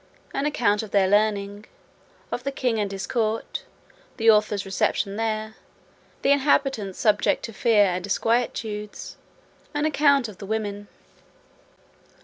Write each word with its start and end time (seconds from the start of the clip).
An 0.33 0.47
account 0.47 0.81
of 0.81 0.89
their 0.89 1.07
learning. 1.07 1.65
Of 2.31 2.43
the 2.43 2.51
king 2.51 2.79
and 2.79 2.91
his 2.91 3.05
court. 3.05 3.65
The 4.17 4.31
author's 4.31 4.65
reception 4.65 5.15
there. 5.15 5.53
The 6.23 6.31
inhabitants 6.31 6.97
subject 6.97 7.43
to 7.43 7.53
fear 7.53 7.85
and 7.85 8.03
disquietudes. 8.03 9.17
An 9.75 9.85
account 9.85 10.27
of 10.27 10.39
the 10.39 10.47
women. 10.47 10.87